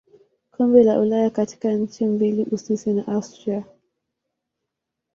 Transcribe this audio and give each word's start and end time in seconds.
Kombe 0.51 0.83
la 0.83 0.99
Ulaya 0.99 1.29
katika 1.29 1.71
nchi 1.73 2.05
mbili 2.05 2.43
Uswisi 2.51 2.93
na 2.93 3.07
Austria. 3.07 3.63